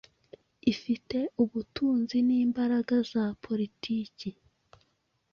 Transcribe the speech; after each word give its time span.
ifite 0.73 1.17
ubutunzi 1.43 2.17
n’imbaraga 2.27 2.95
za 3.11 3.25
Politiki 3.43 4.29